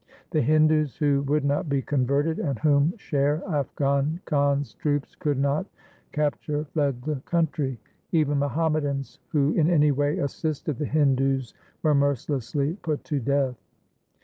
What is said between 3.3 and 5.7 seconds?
Afghan Khan's troops could not